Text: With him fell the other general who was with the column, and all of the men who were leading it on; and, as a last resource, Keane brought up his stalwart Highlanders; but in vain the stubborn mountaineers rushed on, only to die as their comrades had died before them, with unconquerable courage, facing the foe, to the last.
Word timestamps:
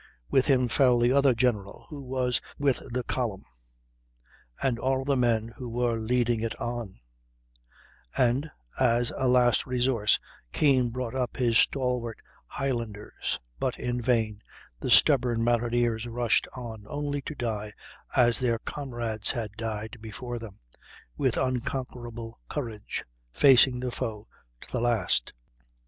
With 0.31 0.47
him 0.47 0.67
fell 0.67 0.97
the 0.97 1.11
other 1.13 1.35
general 1.35 1.85
who 1.91 2.01
was 2.01 2.41
with 2.57 2.81
the 2.91 3.03
column, 3.03 3.43
and 4.59 4.79
all 4.79 5.01
of 5.01 5.05
the 5.07 5.15
men 5.15 5.49
who 5.57 5.69
were 5.69 5.99
leading 5.99 6.41
it 6.41 6.59
on; 6.59 6.99
and, 8.17 8.49
as 8.79 9.11
a 9.15 9.27
last 9.27 9.67
resource, 9.67 10.17
Keane 10.53 10.89
brought 10.89 11.13
up 11.13 11.37
his 11.37 11.59
stalwart 11.59 12.17
Highlanders; 12.47 13.37
but 13.59 13.77
in 13.79 14.01
vain 14.01 14.41
the 14.79 14.89
stubborn 14.89 15.43
mountaineers 15.43 16.07
rushed 16.07 16.47
on, 16.55 16.85
only 16.87 17.21
to 17.21 17.35
die 17.35 17.71
as 18.15 18.39
their 18.39 18.57
comrades 18.57 19.29
had 19.29 19.51
died 19.55 19.99
before 20.01 20.39
them, 20.39 20.61
with 21.15 21.37
unconquerable 21.37 22.39
courage, 22.49 23.03
facing 23.33 23.79
the 23.79 23.91
foe, 23.91 24.27
to 24.61 24.71
the 24.71 24.81
last. 24.81 25.31